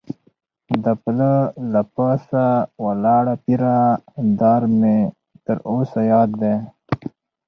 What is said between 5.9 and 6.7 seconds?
یاد دی.